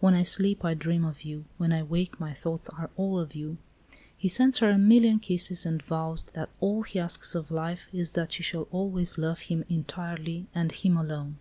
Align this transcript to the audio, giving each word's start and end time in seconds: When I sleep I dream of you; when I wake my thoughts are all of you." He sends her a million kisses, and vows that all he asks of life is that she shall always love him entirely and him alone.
When 0.00 0.14
I 0.14 0.22
sleep 0.22 0.64
I 0.64 0.72
dream 0.72 1.04
of 1.04 1.22
you; 1.22 1.44
when 1.58 1.70
I 1.70 1.82
wake 1.82 2.18
my 2.18 2.32
thoughts 2.32 2.70
are 2.70 2.88
all 2.96 3.18
of 3.18 3.34
you." 3.34 3.58
He 4.16 4.26
sends 4.26 4.56
her 4.60 4.70
a 4.70 4.78
million 4.78 5.18
kisses, 5.18 5.66
and 5.66 5.82
vows 5.82 6.24
that 6.32 6.48
all 6.60 6.82
he 6.84 6.98
asks 6.98 7.34
of 7.34 7.50
life 7.50 7.86
is 7.92 8.12
that 8.12 8.32
she 8.32 8.42
shall 8.42 8.68
always 8.70 9.18
love 9.18 9.38
him 9.52 9.66
entirely 9.68 10.46
and 10.54 10.72
him 10.72 10.96
alone. 10.96 11.36